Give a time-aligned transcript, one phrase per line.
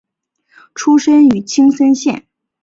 [0.73, 2.25] 出身于青森县。